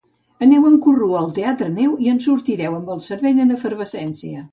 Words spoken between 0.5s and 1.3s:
en corrua al